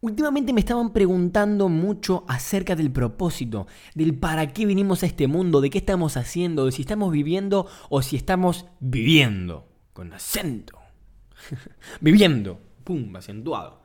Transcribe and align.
Últimamente 0.00 0.52
me 0.52 0.60
estaban 0.60 0.92
preguntando 0.92 1.68
mucho 1.68 2.24
acerca 2.28 2.76
del 2.76 2.92
propósito, 2.92 3.66
del 3.96 4.14
para 4.16 4.52
qué 4.52 4.64
vinimos 4.64 5.02
a 5.02 5.06
este 5.06 5.26
mundo, 5.26 5.60
de 5.60 5.70
qué 5.70 5.78
estamos 5.78 6.16
haciendo, 6.16 6.66
de 6.66 6.72
si 6.72 6.82
estamos 6.82 7.10
viviendo 7.10 7.66
o 7.88 8.00
si 8.00 8.14
estamos 8.14 8.66
viviendo, 8.78 9.66
con 9.92 10.12
acento. 10.12 10.78
viviendo, 12.00 12.60
pum, 12.84 13.14
acentuado. 13.16 13.82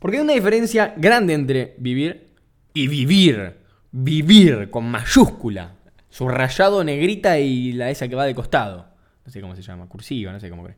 Porque 0.00 0.16
hay 0.16 0.24
una 0.24 0.32
diferencia 0.32 0.94
grande 0.96 1.34
entre 1.34 1.76
vivir 1.78 2.34
y 2.74 2.88
vivir. 2.88 3.58
Vivir 3.90 4.68
con 4.68 4.84
mayúscula, 4.90 5.76
subrayado 6.10 6.84
negrita 6.84 7.38
y 7.38 7.72
la 7.72 7.88
esa 7.88 8.06
que 8.06 8.14
va 8.14 8.26
de 8.26 8.34
costado. 8.34 8.86
No 9.24 9.32
sé 9.32 9.40
cómo 9.40 9.56
se 9.56 9.62
llama, 9.62 9.88
cursiva, 9.88 10.30
no 10.30 10.40
sé 10.40 10.50
cómo 10.50 10.64
cree. 10.64 10.76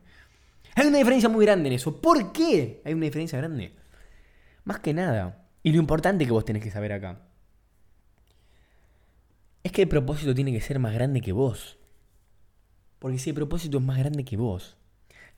Hay 0.75 0.87
una 0.87 0.97
diferencia 0.97 1.27
muy 1.27 1.45
grande 1.45 1.67
en 1.67 1.73
eso. 1.73 1.99
¿Por 1.99 2.31
qué 2.31 2.81
hay 2.85 2.93
una 2.93 3.05
diferencia 3.05 3.37
grande? 3.37 3.80
Más 4.63 4.79
que 4.79 4.93
nada, 4.93 5.47
y 5.63 5.71
lo 5.71 5.79
importante 5.79 6.25
que 6.25 6.31
vos 6.31 6.45
tenés 6.45 6.63
que 6.63 6.71
saber 6.71 6.93
acá, 6.93 7.21
es 9.63 9.71
que 9.71 9.83
el 9.83 9.87
propósito 9.87 10.33
tiene 10.33 10.51
que 10.51 10.61
ser 10.61 10.79
más 10.79 10.93
grande 10.93 11.21
que 11.21 11.31
vos. 11.31 11.77
Porque 12.99 13.17
si 13.17 13.31
el 13.31 13.35
propósito 13.35 13.77
es 13.77 13.83
más 13.83 13.97
grande 13.97 14.23
que 14.25 14.37
vos, 14.37 14.77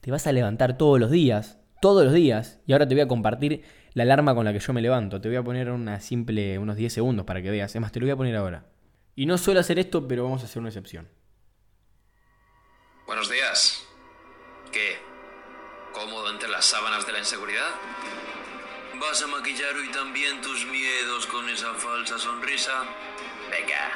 te 0.01 0.11
vas 0.11 0.27
a 0.27 0.31
levantar 0.31 0.77
todos 0.77 0.99
los 0.99 1.11
días, 1.11 1.59
todos 1.81 2.03
los 2.05 2.13
días, 2.13 2.59
y 2.65 2.73
ahora 2.73 2.87
te 2.87 2.95
voy 2.95 3.01
a 3.01 3.07
compartir 3.07 3.63
la 3.93 4.03
alarma 4.03 4.35
con 4.35 4.45
la 4.45 4.53
que 4.53 4.59
yo 4.59 4.73
me 4.73 4.81
levanto. 4.81 5.21
Te 5.21 5.29
voy 5.29 5.37
a 5.37 5.43
poner 5.43 5.69
una 5.69 5.99
simple, 5.99 6.57
unos 6.57 6.75
10 6.75 6.91
segundos 6.91 7.25
para 7.25 7.41
que 7.41 7.51
veas. 7.51 7.73
Es 7.73 7.81
más, 7.81 7.91
te 7.91 7.99
lo 7.99 8.05
voy 8.05 8.11
a 8.11 8.17
poner 8.17 8.35
ahora. 8.35 8.65
Y 9.15 9.25
no 9.25 9.37
suelo 9.37 9.59
hacer 9.59 9.79
esto, 9.79 10.07
pero 10.07 10.23
vamos 10.23 10.41
a 10.41 10.45
hacer 10.45 10.59
una 10.59 10.69
excepción. 10.69 11.07
Buenos 13.05 13.29
días. 13.29 13.85
¿Qué? 14.71 14.97
¿Cómodo 15.93 16.31
entre 16.31 16.49
las 16.49 16.65
sábanas 16.65 17.05
de 17.05 17.13
la 17.13 17.19
inseguridad? 17.19 17.67
¿Vas 19.03 19.21
a 19.21 19.27
maquillar 19.27 19.75
hoy 19.75 19.91
también 19.91 20.39
tus 20.41 20.65
miedos 20.65 21.27
con 21.27 21.47
esa 21.49 21.73
falsa 21.73 22.17
sonrisa? 22.17 22.85
Venga, 23.51 23.91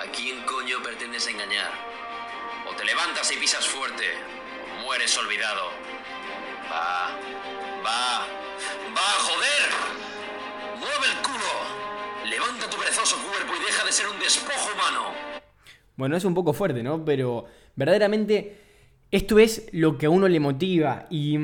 ¿a 0.00 0.10
quién 0.12 0.40
coño 0.44 0.80
pretendes 0.80 1.26
engañar? 1.26 1.72
O 2.70 2.74
te 2.76 2.84
levantas 2.84 3.32
y 3.32 3.36
pisas 3.36 3.66
fuerte, 3.66 4.04
o 4.78 4.84
mueres 4.84 5.18
olvidado. 5.18 5.70
Va, 6.70 7.18
va, 7.84 8.26
va, 8.96 9.08
joder. 9.26 9.70
Mueve 10.78 11.06
el 11.12 11.18
culo. 11.18 12.30
Levanta 12.30 12.70
tu 12.70 12.76
perezoso 12.78 13.16
cuerpo 13.16 13.54
y 13.60 13.64
deja 13.66 13.84
de 13.84 13.92
ser 13.92 14.06
un 14.06 14.20
despojo 14.20 14.72
humano. 14.72 15.14
Bueno, 15.96 16.16
es 16.16 16.24
un 16.24 16.34
poco 16.34 16.52
fuerte, 16.52 16.84
¿no? 16.84 17.04
Pero 17.04 17.46
verdaderamente 17.74 18.56
esto 19.10 19.40
es 19.40 19.68
lo 19.72 19.98
que 19.98 20.06
a 20.06 20.10
uno 20.10 20.28
le 20.28 20.38
motiva 20.38 21.06
y 21.10 21.36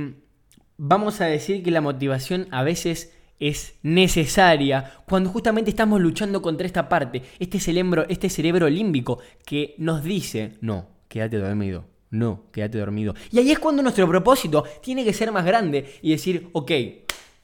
vamos 0.76 1.20
a 1.20 1.26
decir 1.26 1.62
que 1.62 1.70
la 1.70 1.80
motivación 1.80 2.48
a 2.50 2.62
veces 2.62 3.12
es 3.40 3.74
necesaria 3.82 4.92
cuando 5.06 5.30
justamente 5.30 5.70
estamos 5.70 6.00
luchando 6.00 6.40
contra 6.40 6.66
esta 6.66 6.88
parte, 6.88 7.22
este 7.38 7.60
cerebro, 7.60 8.06
este 8.08 8.30
cerebro 8.30 8.68
límbico 8.68 9.18
que 9.44 9.74
nos 9.78 10.02
dice, 10.02 10.52
no, 10.60 10.88
quédate 11.08 11.38
dormido, 11.38 11.84
no, 12.10 12.44
quédate 12.52 12.78
dormido. 12.78 13.14
Y 13.30 13.38
ahí 13.38 13.50
es 13.50 13.58
cuando 13.58 13.82
nuestro 13.82 14.08
propósito 14.08 14.64
tiene 14.82 15.04
que 15.04 15.12
ser 15.12 15.32
más 15.32 15.44
grande 15.44 15.98
y 16.00 16.12
decir, 16.12 16.48
ok, 16.52 16.70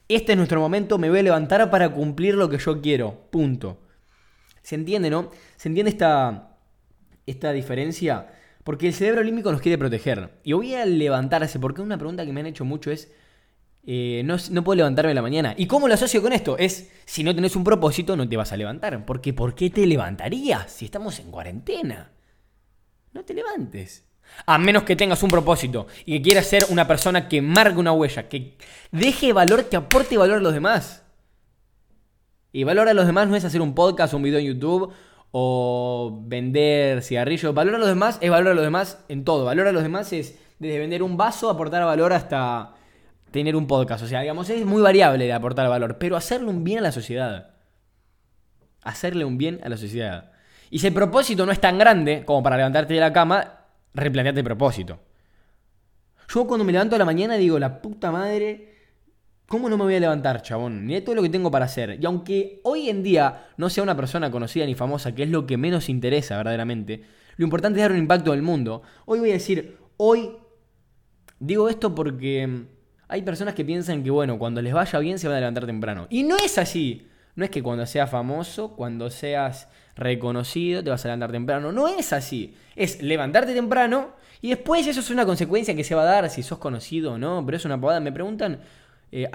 este 0.07 0.31
es 0.33 0.37
nuestro 0.37 0.59
momento, 0.59 0.97
me 0.97 1.09
voy 1.09 1.19
a 1.19 1.23
levantar 1.23 1.69
para 1.69 1.89
cumplir 1.89 2.35
lo 2.35 2.49
que 2.49 2.57
yo 2.57 2.81
quiero, 2.81 3.27
punto. 3.29 3.79
¿Se 4.61 4.75
entiende, 4.75 5.09
no? 5.09 5.31
¿Se 5.57 5.69
entiende 5.69 5.91
esta, 5.91 6.57
esta 7.25 7.51
diferencia? 7.51 8.27
Porque 8.63 8.87
el 8.87 8.93
cerebro 8.93 9.23
límbico 9.23 9.51
nos 9.51 9.61
quiere 9.61 9.77
proteger. 9.77 10.39
Y 10.43 10.53
voy 10.53 10.75
a 10.75 10.85
levantarse, 10.85 11.59
porque 11.59 11.81
una 11.81 11.97
pregunta 11.97 12.25
que 12.25 12.31
me 12.31 12.41
han 12.41 12.47
hecho 12.47 12.65
mucho 12.65 12.91
es, 12.91 13.11
eh, 13.85 14.21
no, 14.25 14.35
no, 14.51 14.63
puedo 14.63 14.77
levantarme 14.77 15.11
en 15.11 15.15
la 15.15 15.21
mañana. 15.21 15.55
¿Y 15.57 15.65
cómo 15.65 15.87
lo 15.87 15.93
asocio 15.93 16.21
con 16.21 16.33
esto? 16.33 16.57
Es, 16.57 16.91
si 17.05 17.23
no 17.23 17.33
tenés 17.33 17.55
un 17.55 17.63
propósito, 17.63 18.15
no 18.15 18.27
te 18.27 18.37
vas 18.37 18.51
a 18.51 18.57
levantar. 18.57 19.05
Porque 19.05 19.33
¿por 19.33 19.55
qué 19.55 19.69
te 19.69 19.85
levantarías 19.85 20.71
si 20.71 20.85
estamos 20.85 21.19
en 21.19 21.31
cuarentena? 21.31 22.11
No 23.13 23.23
te 23.23 23.33
levantes. 23.33 24.05
A 24.45 24.57
menos 24.57 24.83
que 24.83 24.95
tengas 24.95 25.21
un 25.23 25.29
propósito 25.29 25.87
y 26.05 26.17
que 26.17 26.21
quieras 26.21 26.45
ser 26.45 26.65
una 26.69 26.87
persona 26.87 27.27
que 27.27 27.41
marque 27.41 27.79
una 27.79 27.91
huella, 27.91 28.29
que 28.29 28.55
deje 28.91 29.33
valor, 29.33 29.67
que 29.67 29.75
aporte 29.75 30.17
valor 30.17 30.37
a 30.37 30.41
los 30.41 30.53
demás. 30.53 31.03
Y 32.53 32.63
valor 32.63 32.87
a 32.87 32.93
los 32.93 33.07
demás 33.07 33.27
no 33.27 33.35
es 33.35 33.43
hacer 33.43 33.61
un 33.61 33.73
podcast 33.73 34.13
un 34.13 34.23
video 34.23 34.39
en 34.39 34.45
YouTube 34.45 34.93
o 35.31 36.21
vender 36.25 37.01
cigarrillos. 37.01 37.53
Valor 37.53 37.75
a 37.75 37.77
los 37.77 37.87
demás 37.87 38.17
es 38.21 38.29
valor 38.29 38.51
a 38.51 38.55
los 38.55 38.63
demás 38.63 39.03
en 39.07 39.23
todo. 39.23 39.45
Valor 39.45 39.67
a 39.67 39.71
los 39.71 39.83
demás 39.83 40.11
es 40.13 40.37
desde 40.59 40.79
vender 40.79 41.03
un 41.03 41.17
vaso, 41.17 41.49
aportar 41.49 41.83
valor 41.85 42.13
hasta 42.13 42.75
tener 43.31 43.55
un 43.55 43.65
podcast. 43.65 44.03
O 44.03 44.07
sea, 44.07 44.21
digamos, 44.21 44.49
es 44.49 44.65
muy 44.65 44.81
variable 44.81 45.25
de 45.25 45.33
aportar 45.33 45.67
valor, 45.69 45.97
pero 45.97 46.15
hacerle 46.15 46.49
un 46.49 46.63
bien 46.63 46.79
a 46.79 46.81
la 46.81 46.91
sociedad. 46.91 47.51
Hacerle 48.83 49.25
un 49.25 49.37
bien 49.37 49.59
a 49.63 49.69
la 49.69 49.77
sociedad. 49.77 50.31
Y 50.69 50.79
si 50.79 50.87
el 50.87 50.93
propósito 50.93 51.45
no 51.45 51.51
es 51.51 51.59
tan 51.59 51.77
grande 51.77 52.23
como 52.25 52.43
para 52.43 52.57
levantarte 52.57 52.93
de 52.93 52.99
la 52.99 53.13
cama, 53.13 53.59
replanteate 53.93 54.39
el 54.39 54.45
propósito. 54.45 54.99
Yo 56.29 56.47
cuando 56.47 56.63
me 56.63 56.71
levanto 56.71 56.95
a 56.95 56.99
la 56.99 57.05
mañana 57.05 57.35
digo, 57.35 57.59
la 57.59 57.81
puta 57.81 58.11
madre, 58.11 58.70
¿cómo 59.51 59.67
no 59.67 59.77
me 59.77 59.83
voy 59.83 59.95
a 59.95 59.99
levantar, 59.99 60.41
chabón? 60.41 60.87
Ni 60.87 61.01
todo 61.01 61.13
lo 61.13 61.21
que 61.21 61.29
tengo 61.29 61.51
para 61.51 61.65
hacer. 61.65 61.97
Y 62.01 62.05
aunque 62.05 62.61
hoy 62.63 62.89
en 62.89 63.03
día 63.03 63.47
no 63.57 63.69
sea 63.69 63.83
una 63.83 63.97
persona 63.97 64.31
conocida 64.31 64.65
ni 64.65 64.75
famosa, 64.75 65.13
que 65.13 65.23
es 65.23 65.29
lo 65.29 65.45
que 65.45 65.57
menos 65.57 65.89
interesa 65.89 66.37
verdaderamente, 66.37 67.03
lo 67.35 67.43
importante 67.43 67.79
es 67.79 67.83
dar 67.83 67.91
un 67.91 67.97
impacto 67.97 68.31
al 68.31 68.41
mundo. 68.41 68.81
Hoy 69.05 69.19
voy 69.19 69.31
a 69.31 69.33
decir, 69.33 69.77
hoy 69.97 70.31
digo 71.37 71.67
esto 71.67 71.93
porque 71.93 72.63
hay 73.09 73.21
personas 73.23 73.53
que 73.53 73.65
piensan 73.65 74.03
que, 74.03 74.09
bueno, 74.09 74.39
cuando 74.39 74.61
les 74.61 74.73
vaya 74.73 74.97
bien 74.99 75.19
se 75.19 75.27
van 75.27 75.35
a 75.35 75.41
levantar 75.41 75.65
temprano. 75.65 76.07
Y 76.09 76.23
no 76.23 76.37
es 76.37 76.57
así. 76.57 77.09
No 77.35 77.43
es 77.43 77.51
que 77.51 77.61
cuando 77.61 77.85
seas 77.85 78.09
famoso, 78.09 78.77
cuando 78.77 79.09
seas 79.09 79.67
reconocido, 79.97 80.81
te 80.81 80.91
vas 80.91 81.03
a 81.03 81.09
levantar 81.09 81.33
temprano. 81.33 81.73
No 81.73 81.89
es 81.89 82.13
así. 82.13 82.55
Es 82.77 83.01
levantarte 83.01 83.53
temprano 83.53 84.13
y 84.41 84.49
después 84.49 84.87
eso 84.87 85.01
es 85.01 85.09
una 85.09 85.25
consecuencia 85.25 85.75
que 85.75 85.83
se 85.83 85.93
va 85.93 86.03
a 86.03 86.05
dar 86.05 86.29
si 86.29 86.41
sos 86.41 86.57
conocido 86.57 87.13
o 87.13 87.17
no. 87.17 87.45
Pero 87.45 87.57
es 87.57 87.65
una 87.65 87.79
pavada. 87.79 87.99
Me 87.99 88.13
preguntan. 88.13 88.61
Eh, 89.11 89.29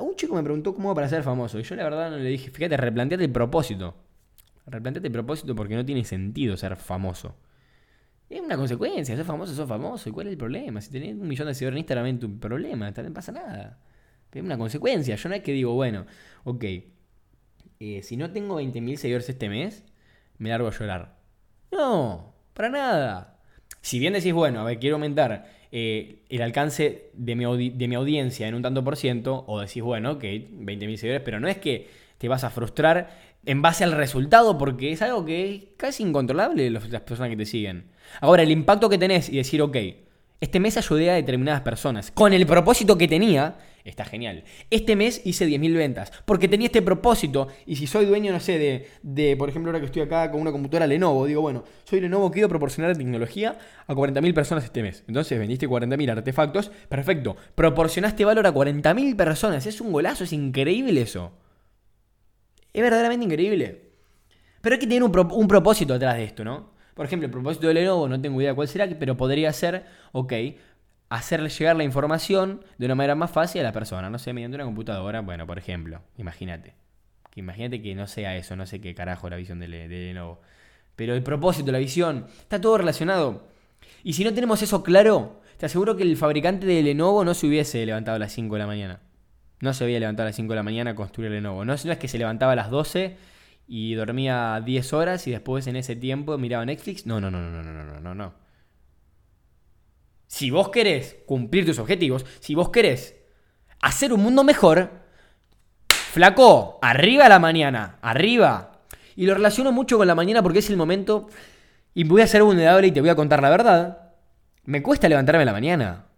un 0.00 0.14
chico 0.14 0.34
me 0.34 0.42
preguntó 0.42 0.74
cómo 0.74 0.94
para 0.94 1.08
ser 1.08 1.22
famoso. 1.22 1.58
Y 1.58 1.62
yo 1.62 1.74
la 1.74 1.84
verdad 1.84 2.10
no 2.10 2.18
le 2.18 2.28
dije, 2.28 2.50
fíjate, 2.50 2.76
replanteate 2.76 3.24
el 3.24 3.32
propósito. 3.32 3.94
Replanteate 4.66 5.08
el 5.08 5.12
propósito 5.12 5.54
porque 5.54 5.74
no 5.74 5.84
tiene 5.84 6.04
sentido 6.04 6.56
ser 6.56 6.76
famoso. 6.76 7.36
Es 8.28 8.40
una 8.40 8.56
consecuencia, 8.56 9.16
sos 9.16 9.26
famoso, 9.26 9.54
sos 9.54 9.68
famoso. 9.68 10.08
¿Y 10.08 10.12
cuál 10.12 10.26
es 10.28 10.32
el 10.32 10.38
problema? 10.38 10.80
Si 10.80 10.90
tenés 10.90 11.14
un 11.14 11.28
millón 11.28 11.48
de 11.48 11.54
seguidores 11.54 11.76
en 11.76 11.78
Instagram, 11.78 12.06
es 12.06 12.18
tu 12.18 12.38
problema, 12.38 12.90
no 12.90 13.12
pasa 13.12 13.32
nada. 13.32 13.78
Es 14.32 14.42
una 14.42 14.56
consecuencia. 14.56 15.16
Yo 15.16 15.28
no 15.28 15.34
es 15.34 15.42
que 15.42 15.52
digo, 15.52 15.74
bueno, 15.74 16.06
ok, 16.44 16.64
eh, 17.80 18.02
si 18.02 18.16
no 18.16 18.30
tengo 18.32 18.60
20.000 18.60 18.96
seguidores 18.96 19.28
este 19.28 19.48
mes, 19.48 19.84
me 20.38 20.48
largo 20.48 20.68
a 20.68 20.70
llorar. 20.70 21.18
No, 21.70 22.34
para 22.54 22.70
nada. 22.70 23.38
Si 23.80 23.98
bien 23.98 24.12
decís, 24.12 24.32
bueno, 24.32 24.60
a 24.60 24.64
ver, 24.64 24.78
quiero 24.78 24.96
aumentar 24.96 25.46
eh, 25.74 26.18
el 26.28 26.42
alcance 26.42 27.10
de 27.14 27.34
mi, 27.34 27.70
de 27.70 27.88
mi, 27.88 27.94
audiencia 27.94 28.46
en 28.46 28.54
un 28.54 28.60
tanto 28.60 28.84
por 28.84 28.96
ciento, 28.96 29.44
o 29.48 29.58
decís, 29.58 29.82
bueno, 29.82 30.12
ok, 30.12 30.22
20.000 30.22 30.96
seguidores, 30.96 31.22
pero 31.24 31.40
no 31.40 31.48
es 31.48 31.56
que 31.56 31.88
te 32.18 32.28
vas 32.28 32.44
a 32.44 32.50
frustrar 32.50 33.18
en 33.46 33.62
base 33.62 33.82
al 33.82 33.92
resultado, 33.92 34.58
porque 34.58 34.92
es 34.92 35.00
algo 35.00 35.24
que 35.24 35.54
es 35.54 35.64
casi 35.78 36.02
incontrolable 36.02 36.70
las 36.70 36.86
personas 37.00 37.30
que 37.30 37.36
te 37.36 37.46
siguen. 37.46 37.86
Ahora, 38.20 38.42
el 38.42 38.50
impacto 38.50 38.90
que 38.90 38.98
tenés 38.98 39.30
y 39.30 39.36
decir, 39.38 39.62
ok, 39.62 39.76
este 40.42 40.60
mes 40.60 40.76
ayudé 40.76 41.10
a 41.10 41.14
determinadas 41.14 41.62
personas 41.62 42.10
con 42.10 42.34
el 42.34 42.46
propósito 42.46 42.98
que 42.98 43.08
tenía 43.08 43.56
Está 43.84 44.04
genial. 44.04 44.44
Este 44.70 44.94
mes 44.94 45.22
hice 45.24 45.46
10.000 45.46 45.76
ventas 45.76 46.12
porque 46.24 46.46
tenía 46.46 46.66
este 46.66 46.82
propósito 46.82 47.48
y 47.66 47.76
si 47.76 47.88
soy 47.88 48.04
dueño, 48.04 48.32
no 48.32 48.38
sé, 48.38 48.58
de, 48.58 48.88
de, 49.02 49.36
por 49.36 49.48
ejemplo, 49.48 49.70
ahora 49.70 49.80
que 49.80 49.86
estoy 49.86 50.02
acá 50.02 50.30
con 50.30 50.40
una 50.40 50.52
computadora 50.52 50.86
Lenovo, 50.86 51.26
digo, 51.26 51.42
bueno, 51.42 51.64
soy 51.82 52.00
Lenovo, 52.00 52.30
quiero 52.30 52.48
proporcionar 52.48 52.96
tecnología 52.96 53.58
a 53.86 53.94
40.000 53.94 54.34
personas 54.34 54.64
este 54.64 54.82
mes. 54.82 55.02
Entonces 55.08 55.36
vendiste 55.36 55.68
40.000 55.68 56.10
artefactos, 56.12 56.70
perfecto. 56.88 57.36
Proporcionaste 57.56 58.24
valor 58.24 58.46
a 58.46 58.54
40.000 58.54 59.16
personas. 59.16 59.66
Es 59.66 59.80
un 59.80 59.90
golazo, 59.90 60.22
es 60.22 60.32
increíble 60.32 61.02
eso. 61.02 61.32
Es 62.72 62.82
verdaderamente 62.82 63.26
increíble. 63.26 63.90
Pero 64.60 64.74
hay 64.74 64.78
que 64.78 64.86
tener 64.86 65.02
un, 65.02 65.32
un 65.32 65.48
propósito 65.48 65.94
detrás 65.94 66.16
de 66.16 66.24
esto, 66.24 66.44
¿no? 66.44 66.71
Por 66.94 67.06
ejemplo, 67.06 67.26
el 67.26 67.32
propósito 67.32 67.68
de 67.68 67.74
Lenovo, 67.74 68.08
no 68.08 68.20
tengo 68.20 68.40
idea 68.40 68.54
cuál 68.54 68.68
será, 68.68 68.86
pero 68.98 69.16
podría 69.16 69.52
ser, 69.52 69.84
ok, 70.12 70.32
hacerle 71.08 71.48
llegar 71.48 71.76
la 71.76 71.84
información 71.84 72.64
de 72.78 72.86
una 72.86 72.94
manera 72.94 73.14
más 73.14 73.30
fácil 73.30 73.60
a 73.60 73.64
la 73.64 73.72
persona, 73.72 74.10
no 74.10 74.18
sé, 74.18 74.32
mediante 74.32 74.54
una 74.56 74.64
computadora, 74.64 75.20
bueno, 75.20 75.46
por 75.46 75.58
ejemplo, 75.58 76.00
imagínate. 76.16 76.74
Que 77.30 77.40
imagínate 77.40 77.80
que 77.80 77.94
no 77.94 78.06
sea 78.06 78.36
eso, 78.36 78.56
no 78.56 78.66
sé 78.66 78.80
qué 78.80 78.94
carajo 78.94 79.28
la 79.30 79.36
visión 79.36 79.58
de, 79.58 79.68
Lenovo. 79.68 80.40
Pero 80.96 81.14
el 81.14 81.22
propósito, 81.22 81.72
la 81.72 81.78
visión, 81.78 82.26
está 82.40 82.60
todo 82.60 82.78
relacionado. 82.78 83.46
Y 84.04 84.12
si 84.12 84.24
no 84.24 84.34
tenemos 84.34 84.62
eso 84.62 84.82
claro, 84.82 85.40
te 85.56 85.66
aseguro 85.66 85.96
que 85.96 86.02
el 86.02 86.16
fabricante 86.16 86.66
de 86.66 86.82
Lenovo 86.82 87.24
no 87.24 87.34
se 87.34 87.46
hubiese 87.46 87.84
levantado 87.86 88.16
a 88.16 88.18
las 88.18 88.32
5 88.32 88.54
de 88.54 88.58
la 88.58 88.66
mañana. 88.66 89.00
No 89.60 89.72
se 89.72 89.84
había 89.84 90.00
levantado 90.00 90.26
a 90.26 90.30
las 90.30 90.36
5 90.36 90.52
de 90.52 90.56
la 90.56 90.62
mañana 90.62 90.90
a 90.90 90.94
construir 90.94 91.30
Lenovo. 91.30 91.64
No, 91.64 91.74
no 91.74 91.92
es 91.92 91.98
que 91.98 92.08
se 92.08 92.18
levantaba 92.18 92.52
a 92.52 92.56
las 92.56 92.70
12 92.70 93.16
y 93.74 93.94
dormía 93.94 94.60
10 94.62 94.92
horas 94.92 95.26
y 95.26 95.30
después 95.30 95.66
en 95.66 95.76
ese 95.76 95.96
tiempo 95.96 96.36
miraba 96.36 96.66
Netflix. 96.66 97.06
No, 97.06 97.22
no, 97.22 97.30
no, 97.30 97.40
no, 97.40 97.62
no, 97.62 97.72
no, 97.72 98.00
no, 98.00 98.14
no. 98.14 98.34
Si 100.26 100.50
vos 100.50 100.68
querés 100.68 101.16
cumplir 101.24 101.64
tus 101.64 101.78
objetivos, 101.78 102.26
si 102.40 102.54
vos 102.54 102.68
querés 102.68 103.16
hacer 103.80 104.12
un 104.12 104.22
mundo 104.22 104.44
mejor, 104.44 104.90
Flaco, 105.88 106.80
arriba 106.82 107.30
la 107.30 107.38
mañana, 107.38 107.96
arriba. 108.02 108.82
Y 109.16 109.24
lo 109.24 109.32
relaciono 109.32 109.72
mucho 109.72 109.96
con 109.96 110.06
la 110.06 110.14
mañana 110.14 110.42
porque 110.42 110.58
es 110.58 110.68
el 110.68 110.76
momento. 110.76 111.30
Y 111.94 112.04
voy 112.04 112.20
a 112.20 112.26
ser 112.26 112.42
vulnerable 112.42 112.88
y 112.88 112.92
te 112.92 113.00
voy 113.00 113.08
a 113.08 113.16
contar 113.16 113.40
la 113.40 113.48
verdad. 113.48 114.12
Me 114.64 114.82
cuesta 114.82 115.08
levantarme 115.08 115.44
a 115.44 115.46
la 115.46 115.52
mañana. 115.52 116.08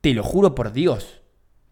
Te 0.00 0.14
lo 0.14 0.24
juro 0.24 0.56
por 0.56 0.72
Dios. 0.72 1.22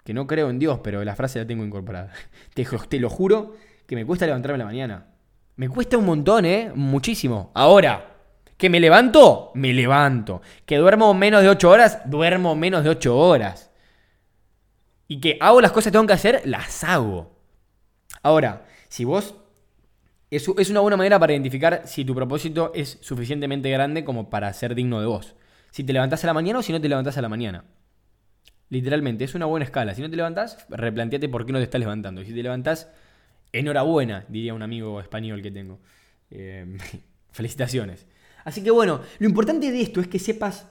Que 0.04 0.14
no 0.14 0.28
creo 0.28 0.50
en 0.50 0.60
Dios, 0.60 0.78
pero 0.84 1.02
la 1.02 1.16
frase 1.16 1.40
la 1.40 1.48
tengo 1.48 1.64
incorporada. 1.64 2.12
Te, 2.54 2.64
te 2.64 3.00
lo 3.00 3.10
juro 3.10 3.56
que 3.88 3.96
me 3.96 4.06
cuesta 4.06 4.26
levantarme 4.26 4.54
a 4.54 4.58
la 4.58 4.64
mañana. 4.64 5.11
Me 5.56 5.68
cuesta 5.68 5.98
un 5.98 6.06
montón, 6.06 6.44
¿eh? 6.44 6.72
Muchísimo. 6.74 7.50
Ahora, 7.54 8.16
¿que 8.56 8.70
me 8.70 8.80
levanto? 8.80 9.52
Me 9.54 9.72
levanto. 9.72 10.42
¿Que 10.64 10.76
duermo 10.76 11.12
menos 11.14 11.42
de 11.42 11.48
8 11.48 11.70
horas? 11.70 11.98
Duermo 12.06 12.54
menos 12.56 12.84
de 12.84 12.90
8 12.90 13.16
horas. 13.16 13.70
Y 15.08 15.20
que 15.20 15.36
hago 15.40 15.60
las 15.60 15.72
cosas 15.72 15.86
que 15.86 15.92
tengo 15.92 16.06
que 16.06 16.14
hacer, 16.14 16.42
las 16.46 16.84
hago. 16.84 17.36
Ahora, 18.22 18.64
si 18.88 19.04
vos 19.04 19.34
es, 20.32 20.70
una 20.70 20.80
buena 20.80 20.96
manera 20.96 21.18
para 21.18 21.34
identificar 21.34 21.82
si 21.84 22.06
tu 22.06 22.14
propósito 22.14 22.72
es 22.74 22.96
suficientemente 23.02 23.70
grande 23.70 24.02
como 24.02 24.30
para 24.30 24.50
ser 24.54 24.74
digno 24.74 24.98
de 24.98 25.06
vos. 25.06 25.34
Si 25.70 25.84
te 25.84 25.92
levantás 25.92 26.24
a 26.24 26.26
la 26.26 26.32
mañana 26.32 26.60
o 26.60 26.62
si 26.62 26.72
no 26.72 26.80
te 26.80 26.88
levantás 26.88 27.18
a 27.18 27.22
la 27.22 27.28
mañana. 27.28 27.64
Literalmente, 28.70 29.24
es 29.24 29.34
una 29.34 29.44
buena 29.44 29.64
escala. 29.64 29.94
Si 29.94 30.00
no 30.00 30.08
te 30.08 30.16
levantás, 30.16 30.66
replanteate 30.70 31.28
por 31.28 31.44
qué 31.44 31.52
no 31.52 31.58
te 31.58 31.64
estás 31.64 31.80
levantando. 31.80 32.22
Y 32.22 32.24
si 32.24 32.32
te 32.32 32.42
levantás, 32.42 32.88
enhorabuena, 33.52 34.24
diría 34.28 34.54
un 34.54 34.62
amigo 34.62 35.00
español 35.00 35.42
que 35.42 35.50
tengo. 35.50 35.80
Eh, 36.30 36.78
felicitaciones. 37.32 38.06
Así 38.44 38.62
que 38.62 38.70
bueno, 38.70 39.00
lo 39.18 39.26
importante 39.26 39.70
de 39.70 39.80
esto 39.80 40.00
es 40.00 40.08
que 40.08 40.18
sepas 40.18 40.68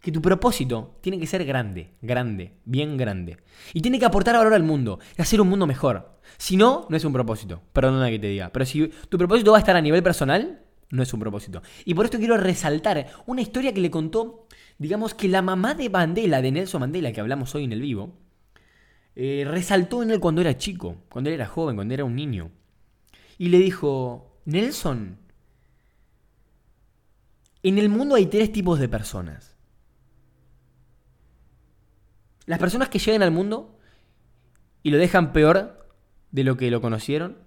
que 0.00 0.12
tu 0.12 0.22
propósito 0.22 0.98
tiene 1.00 1.18
que 1.18 1.26
ser 1.26 1.44
grande, 1.44 1.94
grande, 2.00 2.52
bien 2.64 2.96
grande. 2.96 3.38
Y 3.72 3.80
tiene 3.80 3.98
que 3.98 4.04
aportar 4.04 4.36
valor 4.36 4.54
al 4.54 4.62
mundo 4.62 5.00
y 5.18 5.22
hacer 5.22 5.40
un 5.40 5.48
mundo 5.48 5.66
mejor. 5.66 6.20
Si 6.38 6.56
no, 6.56 6.86
no 6.88 6.96
es 6.96 7.04
un 7.04 7.12
propósito. 7.12 7.62
Perdona 7.72 8.10
que 8.10 8.18
te 8.18 8.28
diga. 8.28 8.50
Pero 8.52 8.64
si 8.66 8.88
tu 9.08 9.18
propósito 9.18 9.50
va 9.50 9.58
a 9.58 9.60
estar 9.60 9.76
a 9.76 9.80
nivel 9.80 10.02
personal, 10.02 10.60
no 10.90 11.02
es 11.02 11.12
un 11.12 11.20
propósito. 11.20 11.62
Y 11.84 11.94
por 11.94 12.04
esto 12.04 12.18
quiero 12.18 12.36
resaltar 12.36 13.06
una 13.26 13.42
historia 13.42 13.72
que 13.72 13.80
le 13.80 13.90
contó, 13.90 14.46
digamos 14.78 15.14
que 15.14 15.28
la 15.28 15.42
mamá 15.42 15.74
de 15.74 15.90
Mandela, 15.90 16.40
de 16.40 16.52
Nelson 16.52 16.80
Mandela, 16.80 17.12
que 17.12 17.20
hablamos 17.20 17.54
hoy 17.54 17.64
en 17.64 17.72
el 17.72 17.80
vivo, 17.80 18.16
eh, 19.16 19.46
resaltó 19.48 20.02
en 20.02 20.10
él 20.10 20.20
cuando 20.20 20.42
era 20.42 20.58
chico, 20.58 20.98
cuando 21.08 21.30
él 21.30 21.34
era 21.34 21.46
joven, 21.46 21.74
cuando 21.74 21.94
era 21.94 22.04
un 22.04 22.14
niño. 22.14 22.50
Y 23.38 23.48
le 23.48 23.58
dijo, 23.58 24.38
Nelson, 24.44 25.18
en 27.62 27.78
el 27.78 27.88
mundo 27.88 28.14
hay 28.14 28.26
tres 28.26 28.52
tipos 28.52 28.78
de 28.78 28.90
personas. 28.90 29.56
Las 32.44 32.58
personas 32.58 32.90
que 32.90 32.98
llegan 32.98 33.22
al 33.22 33.30
mundo 33.30 33.78
y 34.82 34.90
lo 34.90 34.98
dejan 34.98 35.32
peor 35.32 35.88
de 36.30 36.44
lo 36.44 36.58
que 36.58 36.70
lo 36.70 36.82
conocieron. 36.82 37.38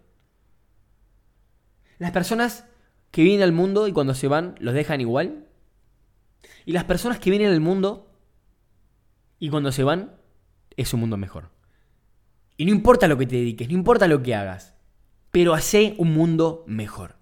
Las 1.99 2.11
personas 2.11 2.65
que 3.11 3.21
vienen 3.21 3.43
al 3.43 3.51
mundo 3.51 3.87
y 3.87 3.93
cuando 3.93 4.15
se 4.15 4.27
van 4.27 4.55
los 4.59 4.73
dejan 4.73 5.01
igual. 5.01 5.47
Y 6.65 6.71
las 6.71 6.85
personas 6.85 7.19
que 7.19 7.29
vienen 7.29 7.51
al 7.51 7.61
mundo 7.61 8.11
y 9.37 9.49
cuando 9.49 9.71
se 9.71 9.83
van 9.83 10.15
es 10.75 10.93
un 10.93 11.01
mundo 11.01 11.15
mejor. 11.15 11.58
Y 12.59 12.65
no 12.65 12.71
importa 12.71 13.07
lo 13.07 13.17
que 13.17 13.25
te 13.25 13.37
dediques, 13.37 13.69
no 13.69 13.73
importa 13.73 14.05
lo 14.05 14.21
que 14.21 14.35
hagas, 14.35 14.73
pero 15.31 15.53
hace 15.53 15.95
un 15.97 16.13
mundo 16.13 16.65
mejor. 16.67 17.15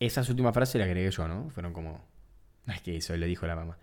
Esa 0.00 0.22
última 0.22 0.54
frase 0.54 0.78
la 0.78 0.86
agregué 0.86 1.10
yo, 1.10 1.28
¿no? 1.28 1.50
Fueron 1.50 1.74
como... 1.74 2.02
Es 2.66 2.80
que 2.80 2.96
eso 2.96 3.14
le 3.14 3.26
dijo 3.26 3.46
la 3.46 3.56
mamá. 3.56 3.76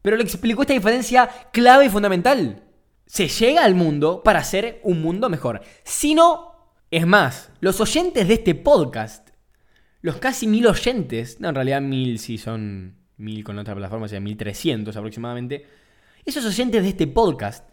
Pero 0.00 0.16
le 0.16 0.22
explicó 0.22 0.62
esta 0.62 0.72
diferencia 0.72 1.28
clave 1.52 1.84
y 1.84 1.88
fundamental. 1.90 2.62
Se 3.04 3.28
llega 3.28 3.62
al 3.62 3.74
mundo 3.74 4.22
para 4.22 4.38
hacer 4.38 4.80
un 4.84 5.02
mundo 5.02 5.28
mejor. 5.28 5.60
Si 5.84 6.14
no, 6.14 6.72
es 6.90 7.06
más, 7.06 7.50
los 7.60 7.78
oyentes 7.82 8.26
de 8.26 8.32
este 8.32 8.54
podcast, 8.54 9.28
los 10.00 10.16
casi 10.16 10.46
mil 10.46 10.66
oyentes, 10.66 11.40
no, 11.40 11.50
en 11.50 11.56
realidad 11.56 11.82
mil 11.82 12.18
si 12.20 12.38
son 12.38 12.96
mil 13.18 13.44
con 13.44 13.58
otra 13.58 13.74
plataforma, 13.74 14.08
sea, 14.08 14.18
mil 14.18 14.38
trescientos 14.38 14.96
aproximadamente, 14.96 15.66
esos 16.24 16.46
oyentes 16.46 16.82
de 16.82 16.88
este 16.88 17.06
podcast, 17.06 17.69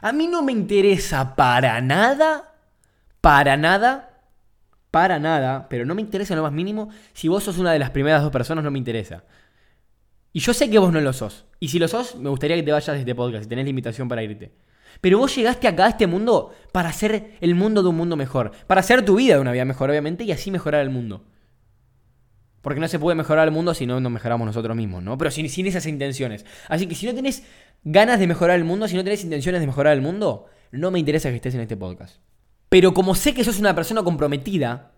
a 0.00 0.12
mí 0.12 0.26
no 0.26 0.42
me 0.42 0.52
interesa 0.52 1.34
para 1.36 1.80
nada, 1.80 2.54
para 3.20 3.56
nada, 3.56 4.20
para 4.90 5.18
nada, 5.18 5.68
pero 5.68 5.86
no 5.86 5.94
me 5.94 6.02
interesa 6.02 6.36
lo 6.36 6.42
más 6.42 6.52
mínimo, 6.52 6.90
si 7.12 7.28
vos 7.28 7.44
sos 7.44 7.58
una 7.58 7.72
de 7.72 7.78
las 7.78 7.90
primeras 7.90 8.22
dos 8.22 8.30
personas, 8.30 8.62
no 8.62 8.70
me 8.70 8.78
interesa. 8.78 9.24
Y 10.32 10.40
yo 10.40 10.54
sé 10.54 10.70
que 10.70 10.78
vos 10.78 10.92
no 10.92 11.00
lo 11.00 11.12
sos. 11.12 11.44
Y 11.60 11.68
si 11.68 11.78
lo 11.78 11.88
sos, 11.88 12.16
me 12.16 12.30
gustaría 12.30 12.56
que 12.56 12.62
te 12.62 12.72
vayas 12.72 12.94
de 12.94 13.00
este 13.00 13.14
podcast 13.14 13.44
y 13.44 13.48
tenés 13.48 13.64
la 13.64 13.70
invitación 13.70 14.08
para 14.08 14.22
irte. 14.22 14.52
Pero 15.00 15.18
vos 15.18 15.34
llegaste 15.34 15.68
acá 15.68 15.86
a 15.86 15.88
este 15.90 16.06
mundo 16.06 16.54
para 16.72 16.88
hacer 16.88 17.36
el 17.40 17.54
mundo 17.54 17.82
de 17.82 17.88
un 17.88 17.96
mundo 17.96 18.16
mejor. 18.16 18.52
Para 18.66 18.80
hacer 18.80 19.04
tu 19.04 19.16
vida 19.16 19.34
de 19.34 19.40
una 19.40 19.52
vida 19.52 19.64
mejor, 19.64 19.90
obviamente, 19.90 20.24
y 20.24 20.32
así 20.32 20.50
mejorar 20.50 20.82
el 20.82 20.90
mundo. 20.90 21.24
Porque 22.62 22.80
no 22.80 22.88
se 22.88 22.98
puede 22.98 23.16
mejorar 23.16 23.46
el 23.46 23.52
mundo 23.52 23.74
si 23.74 23.86
no 23.86 24.00
nos 24.00 24.12
mejoramos 24.12 24.46
nosotros 24.46 24.76
mismos, 24.76 25.02
¿no? 25.02 25.18
Pero 25.18 25.30
sin, 25.30 25.48
sin 25.50 25.66
esas 25.66 25.86
intenciones. 25.86 26.46
Así 26.68 26.86
que 26.86 26.94
si 26.94 27.06
no 27.06 27.14
tenés 27.14 27.42
ganas 27.84 28.18
de 28.20 28.26
mejorar 28.26 28.56
el 28.56 28.64
mundo, 28.64 28.88
si 28.88 28.96
no 28.96 29.04
tenés 29.04 29.24
intenciones 29.24 29.60
de 29.60 29.66
mejorar 29.66 29.92
el 29.92 30.00
mundo, 30.00 30.46
no 30.70 30.90
me 30.90 30.98
interesa 30.98 31.28
que 31.28 31.36
estés 31.36 31.54
en 31.54 31.60
este 31.60 31.76
podcast. 31.76 32.16
Pero 32.68 32.94
como 32.94 33.14
sé 33.14 33.34
que 33.34 33.44
sos 33.44 33.58
una 33.58 33.74
persona 33.74 34.02
comprometida, 34.02 34.92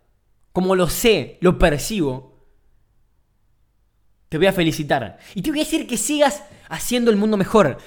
como 0.53 0.77
lo 0.77 0.89
sé, 0.89 1.39
lo 1.41 1.59
percibo, 1.59 2.35
te 4.29 4.39
voy 4.39 4.47
a 4.47 4.53
felicitar. 4.53 5.19
Y 5.35 5.43
te 5.43 5.51
voy 5.51 5.61
a 5.61 5.65
decir 5.65 5.87
que 5.87 5.97
sigas 5.97 6.45
haciendo 6.69 7.11
el 7.11 7.17
mundo 7.17 7.37
mejor. 7.37 7.79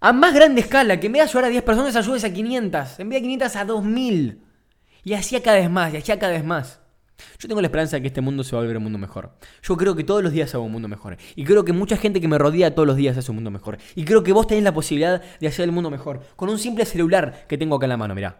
A 0.00 0.12
más 0.12 0.34
grande 0.34 0.60
escala, 0.60 1.00
que 1.00 1.06
en 1.06 1.12
vez 1.14 1.22
de 1.22 1.28
ayudar 1.30 1.44
a 1.46 1.48
10 1.48 1.62
personas, 1.62 1.96
ayudes 1.96 2.24
a 2.24 2.32
500. 2.32 3.00
En 3.00 3.08
vez 3.08 3.16
de 3.16 3.22
500 3.22 3.56
a 3.56 3.64
2000. 3.64 4.42
Y 5.04 5.14
así 5.14 5.36
a 5.36 5.42
cada 5.42 5.58
vez 5.58 5.70
más, 5.70 5.94
y 5.94 5.96
así 5.96 6.12
a 6.12 6.18
cada 6.18 6.32
vez 6.32 6.44
más. 6.44 6.80
Yo 7.38 7.48
tengo 7.48 7.60
la 7.60 7.66
esperanza 7.66 7.96
de 7.96 8.02
que 8.02 8.08
este 8.08 8.20
mundo 8.20 8.44
se 8.44 8.54
va 8.54 8.60
a 8.60 8.62
volver 8.62 8.76
un 8.76 8.84
mundo 8.84 8.98
mejor. 8.98 9.32
Yo 9.62 9.76
creo 9.76 9.94
que 9.94 10.04
todos 10.04 10.22
los 10.22 10.32
días 10.32 10.54
hago 10.54 10.64
un 10.64 10.72
mundo 10.72 10.88
mejor. 10.88 11.16
Y 11.34 11.44
creo 11.44 11.64
que 11.64 11.72
mucha 11.72 11.96
gente 11.96 12.20
que 12.20 12.28
me 12.28 12.38
rodea 12.38 12.74
todos 12.74 12.86
los 12.86 12.96
días 12.96 13.16
hace 13.16 13.30
un 13.30 13.36
mundo 13.36 13.50
mejor. 13.50 13.78
Y 13.94 14.04
creo 14.04 14.22
que 14.22 14.32
vos 14.32 14.46
tenés 14.46 14.64
la 14.64 14.74
posibilidad 14.74 15.22
de 15.40 15.46
hacer 15.46 15.64
el 15.64 15.72
mundo 15.72 15.90
mejor. 15.90 16.20
Con 16.36 16.48
un 16.48 16.58
simple 16.58 16.84
celular 16.84 17.46
que 17.48 17.58
tengo 17.58 17.76
acá 17.76 17.86
en 17.86 17.90
la 17.90 17.96
mano, 17.96 18.14
mirá. 18.14 18.38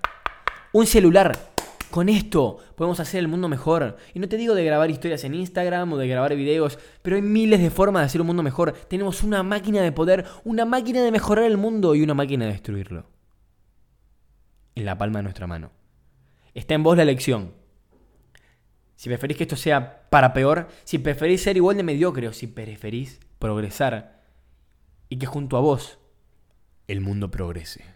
Un 0.73 0.87
celular 0.87 1.55
con 1.91 2.09
esto 2.09 2.59
podemos 2.75 3.01
hacer 3.01 3.21
el 3.21 3.29
mundo 3.29 3.49
mejor. 3.49 3.97
Y 4.13 4.19
no 4.19 4.29
te 4.29 4.37
digo 4.37 4.55
de 4.55 4.65
grabar 4.65 4.91
historias 4.91 5.25
en 5.25 5.35
Instagram 5.35 5.93
o 5.93 5.97
de 5.97 6.09
grabar 6.09 6.35
videos, 6.37 6.79
pero 7.03 7.17
hay 7.17 7.23
miles 7.23 7.61
de 7.61 7.71
formas 7.71 8.03
de 8.03 8.07
hacer 8.07 8.21
un 8.21 8.27
mundo 8.27 8.43
mejor. 8.43 8.73
Tenemos 8.73 9.23
una 9.23 9.43
máquina 9.43 9.81
de 9.81 9.93
poder, 9.93 10.27
una 10.45 10.65
máquina 10.65 11.03
de 11.03 11.13
mejorar 11.13 11.45
el 11.45 11.57
mundo 11.57 11.95
y 11.95 12.03
una 12.03 12.15
máquina 12.15 12.45
de 12.45 12.53
destruirlo. 12.53 13.07
En 14.75 14.85
la 14.85 14.99
palma 14.99 15.21
de 15.21 15.23
nuestra 15.25 15.47
mano. 15.47 15.71
Está 16.55 16.75
en 16.75 16.83
vos 16.83 16.97
la 16.97 17.05
elección. 17.05 17.53
Si 18.97 19.09
preferís 19.09 19.37
que 19.37 19.45
esto 19.45 19.57
sea 19.57 20.09
para 20.11 20.33
peor, 20.33 20.69
si 20.85 20.99
preferís 20.99 21.43
ser 21.43 21.57
igual 21.57 21.77
de 21.77 21.83
mediocre 21.83 22.33
si 22.33 22.47
preferís 22.47 23.21
progresar 23.39 24.23
y 25.09 25.19
que 25.19 25.27
junto 25.27 25.57
a 25.57 25.61
vos 25.61 25.99
el 26.89 27.01
mundo 27.01 27.31
progrese. 27.31 27.96